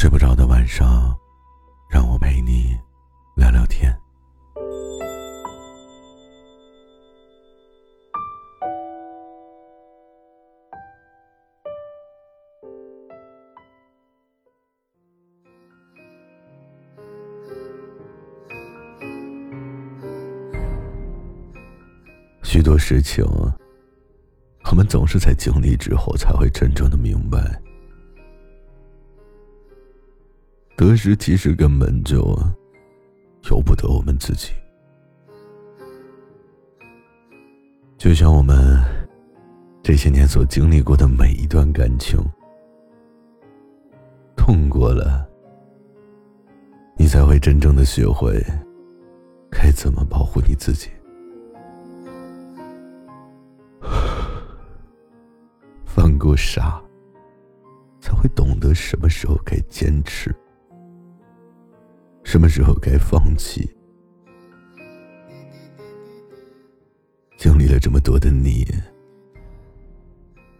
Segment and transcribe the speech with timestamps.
[0.00, 1.14] 睡不着的晚上，
[1.90, 2.74] 让我陪你
[3.36, 3.94] 聊聊天。
[22.42, 23.22] 许多事情，
[24.70, 27.38] 我们总是在经历之后才会真正的明白。
[30.80, 32.16] 得失其实根本就
[33.50, 34.48] 由不得我们自己，
[37.98, 38.82] 就像我们
[39.82, 42.18] 这些年所经历过的每一段感情，
[44.34, 45.28] 痛过了，
[46.96, 48.42] 你才会真正的学会
[49.50, 50.88] 该怎么保护你自己。
[55.84, 56.82] 放过傻，
[58.00, 60.34] 才会懂得什么时候该坚持。
[62.30, 63.68] 什么时候该放弃？
[67.36, 68.64] 经历了这么多的你，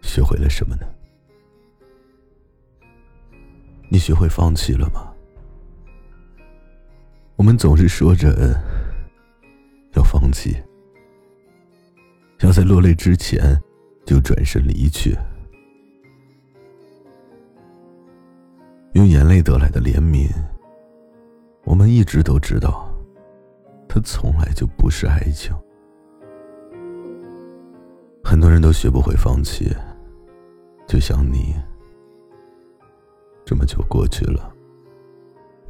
[0.03, 0.83] 学会了什么呢？
[3.89, 5.15] 你学会放弃了吗？
[7.37, 8.61] 我们总是说着
[9.95, 10.61] 要放弃，
[12.41, 13.57] 要在落泪之前
[14.05, 15.17] 就转身离去，
[18.95, 20.29] 用眼泪得来的怜悯。
[21.81, 22.95] 我们一直都知道，
[23.89, 25.51] 它从来就不是爱情。
[28.23, 29.75] 很多人都学不会放弃，
[30.87, 31.55] 就像你，
[33.47, 34.53] 这么久过去了，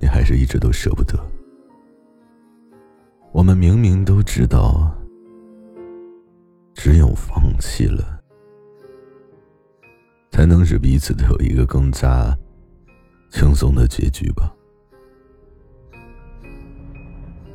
[0.01, 1.17] 你还是一直都舍不得。
[3.31, 4.93] 我们明明都知道，
[6.75, 8.21] 只有放弃了，
[10.33, 12.37] 才能使彼此都有一个更加
[13.31, 14.53] 轻松的结局吧。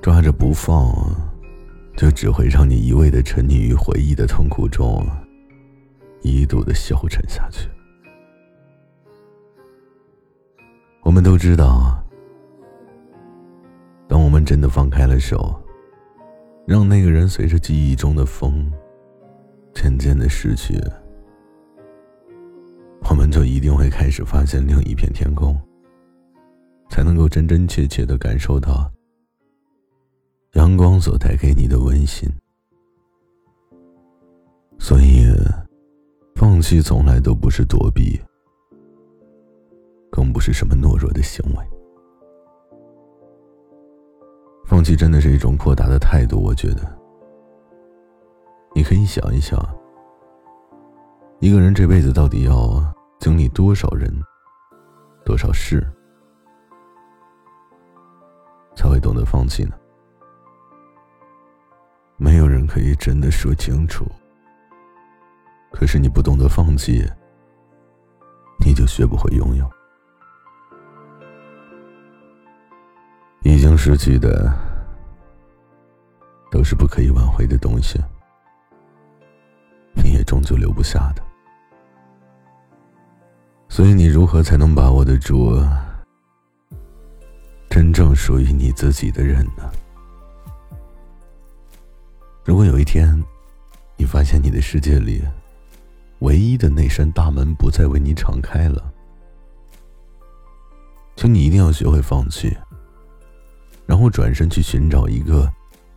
[0.05, 0.93] 抓着不放，
[1.97, 5.03] 就只会让你一味的沉溺于回忆的痛苦中，
[6.21, 7.67] 一度的消沉下去。
[11.01, 11.99] 我们都知道，
[14.07, 15.59] 当我们真的放开了手，
[16.67, 18.71] 让那个人随着记忆中的风，
[19.73, 20.79] 渐渐的逝去，
[23.09, 25.59] 我们就一定会开始发现另一片天空，
[26.91, 28.91] 才能够真真切切的感受到。
[30.55, 32.29] 阳光所带给你的温馨，
[34.79, 35.25] 所以
[36.35, 38.17] 放弃从来都不是躲避，
[40.09, 41.65] 更不是什么懦弱的行为。
[44.65, 46.81] 放弃真的是一种豁达的态度，我觉得。
[48.73, 49.59] 你可以想一想，
[51.39, 52.81] 一个人这辈子到底要
[53.19, 54.09] 经历多少人、
[55.25, 55.85] 多少事，
[58.73, 59.75] 才会懂得放弃呢？
[62.17, 64.05] 没有人可以真的说清楚。
[65.71, 67.03] 可是你不懂得放弃，
[68.65, 69.69] 你就学不会拥有。
[73.43, 74.51] 已经失去的，
[76.49, 77.99] 都是不可以挽回的东西，
[79.93, 81.21] 你也终究留不下的。
[83.67, 85.61] 所以，你如何才能把握得住
[87.69, 89.69] 真正属于你自己的人呢？
[92.45, 93.11] 如果有一天，
[93.97, 95.19] 你发现你的世界里，
[96.19, 98.93] 唯一的那扇大门不再为你敞开了，
[101.15, 102.55] 请你一定要学会放弃，
[103.87, 105.51] 然后转身去寻找一个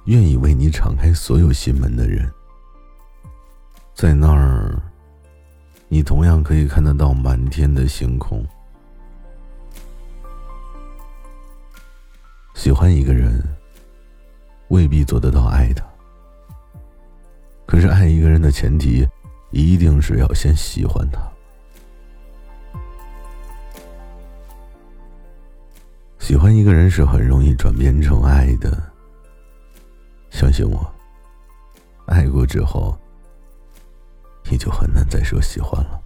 [0.06, 2.26] 愿意为你敞开所有心门的人。
[3.94, 4.80] 在那儿，
[5.88, 8.42] 你同样可以看得到满天的星空。
[12.54, 13.38] 喜欢一个人，
[14.68, 15.86] 未必做得到爱他。
[17.68, 19.06] 可是爱一个人的前提，
[19.50, 21.20] 一定是要先喜欢他。
[26.18, 28.82] 喜欢一个人是很容易转变成爱的，
[30.30, 30.90] 相信我。
[32.06, 32.98] 爱过之后，
[34.50, 36.00] 你就很难再说喜欢了。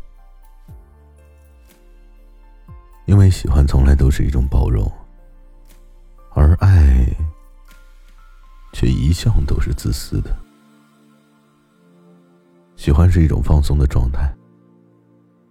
[3.06, 4.90] 因为喜欢从来都是一种包容，
[6.34, 7.06] 而爱
[8.72, 10.36] 却一向都是自私的。
[12.82, 14.36] 喜欢是一种放松的状态，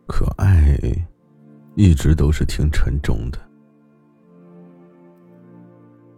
[0.05, 0.77] 可爱
[1.75, 3.39] 一直都是挺沉重的。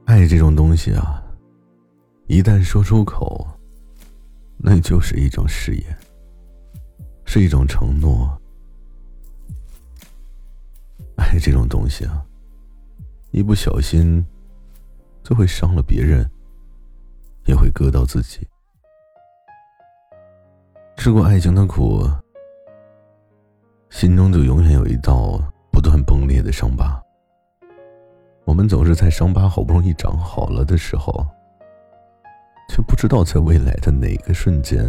[0.05, 1.23] 爱这种东西啊，
[2.25, 3.47] 一旦说出口，
[4.57, 5.97] 那就是一种誓言，
[7.25, 8.27] 是一种承诺。
[11.17, 12.25] 爱这种东西啊，
[13.29, 14.25] 一不小心
[15.23, 16.27] 就会伤了别人，
[17.45, 18.47] 也会割到自己。
[20.95, 22.01] 吃过爱情的苦，
[23.89, 25.37] 心中就永远有一道
[25.71, 27.01] 不断崩裂的伤疤。
[28.45, 31.25] 我们总是在伤疤好不容易长好了的时候，
[32.69, 34.83] 却不知道在未来的哪个瞬间，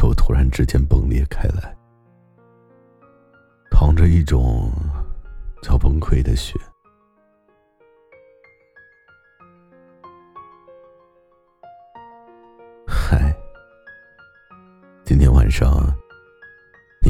[0.00, 1.76] 又突然之间崩裂开来，
[3.70, 4.70] 淌着一种
[5.62, 6.54] 叫崩溃的血。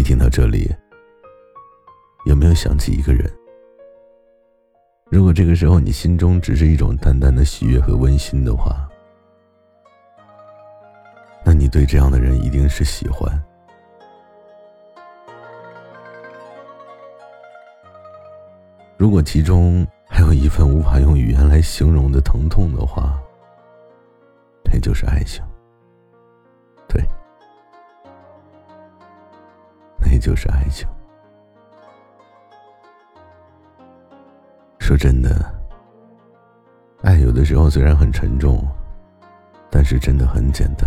[0.09, 0.75] 听到这里，
[2.25, 3.31] 有没有想起一个人？
[5.11, 8.89] 如果这个时候你心中只是一种淡淡的喜悦和温馨的话，
[11.45, 13.31] 那你对这样的人一定是喜欢。
[18.97, 23.23] 如果其中还有一份无法用语言来形容的疼痛的话，
[24.65, 25.45] 那就是爱情。
[30.29, 30.87] 就是爱情。
[34.79, 35.55] 说真的，
[37.01, 38.63] 爱有的时候虽然很沉重，
[39.71, 40.87] 但是真的很简单。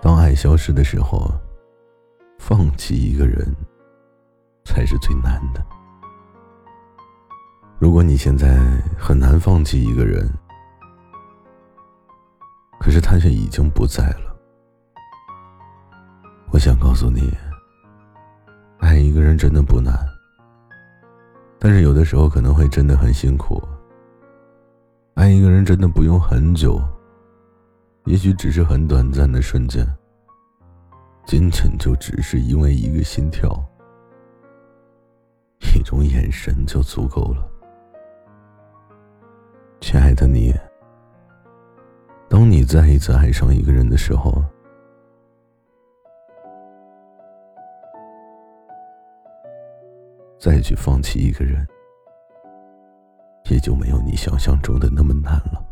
[0.00, 1.30] 当爱消失的时候，
[2.38, 3.54] 放弃一个人
[4.64, 5.62] 才是最难的。
[7.78, 8.56] 如果你现在
[8.98, 10.26] 很难放弃一个人，
[12.80, 14.27] 可是他却已经不在了，
[16.50, 17.32] 我想告诉你，
[18.78, 19.94] 爱一个人真的不难。
[21.58, 23.62] 但是有的时候可能会真的很辛苦。
[25.14, 26.80] 爱一个人真的不用很久，
[28.06, 29.86] 也许只是很短暂的瞬间，
[31.26, 33.48] 仅仅就只是因为一个心跳，
[35.76, 37.46] 一种眼神就足够了。
[39.80, 40.54] 亲爱的你，
[42.28, 44.42] 当你再一次爱上一个人的时候。
[50.38, 51.66] 再去放弃一个人，
[53.50, 55.67] 也就没有你想象中的那么难了。